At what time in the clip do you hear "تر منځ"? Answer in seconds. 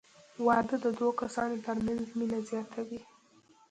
1.65-2.03